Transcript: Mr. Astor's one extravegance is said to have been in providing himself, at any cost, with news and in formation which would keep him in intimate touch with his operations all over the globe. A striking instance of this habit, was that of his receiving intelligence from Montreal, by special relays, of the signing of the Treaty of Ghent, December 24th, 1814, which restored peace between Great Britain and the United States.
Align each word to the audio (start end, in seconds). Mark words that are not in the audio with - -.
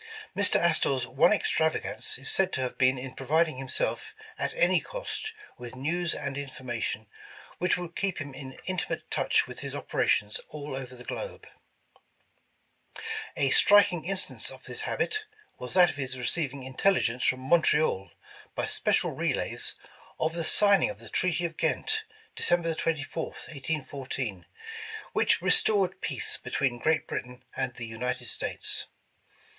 Mr. 0.35 0.59
Astor's 0.59 1.05
one 1.05 1.31
extravegance 1.31 2.17
is 2.17 2.27
said 2.27 2.51
to 2.53 2.61
have 2.61 2.75
been 2.79 2.97
in 2.97 3.13
providing 3.13 3.57
himself, 3.57 4.15
at 4.35 4.51
any 4.55 4.79
cost, 4.79 5.31
with 5.59 5.75
news 5.75 6.15
and 6.15 6.39
in 6.39 6.49
formation 6.49 7.05
which 7.59 7.77
would 7.77 7.95
keep 7.95 8.19
him 8.19 8.33
in 8.33 8.57
intimate 8.65 9.11
touch 9.11 9.45
with 9.45 9.59
his 9.59 9.75
operations 9.75 10.39
all 10.49 10.75
over 10.75 10.95
the 10.95 11.03
globe. 11.03 11.45
A 13.37 13.51
striking 13.51 14.03
instance 14.03 14.49
of 14.49 14.63
this 14.63 14.81
habit, 14.89 15.25
was 15.59 15.75
that 15.75 15.91
of 15.91 15.97
his 15.97 16.17
receiving 16.17 16.63
intelligence 16.63 17.23
from 17.23 17.41
Montreal, 17.41 18.09
by 18.55 18.65
special 18.65 19.11
relays, 19.11 19.75
of 20.19 20.33
the 20.33 20.43
signing 20.43 20.89
of 20.89 20.97
the 20.97 21.09
Treaty 21.09 21.45
of 21.45 21.57
Ghent, 21.57 22.05
December 22.35 22.73
24th, 22.73 23.45
1814, 23.53 24.47
which 25.13 25.43
restored 25.43 26.01
peace 26.01 26.37
between 26.37 26.79
Great 26.79 27.05
Britain 27.05 27.43
and 27.55 27.75
the 27.75 27.85
United 27.85 28.25
States. 28.27 28.87